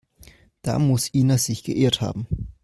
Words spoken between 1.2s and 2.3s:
sich geirrt haben.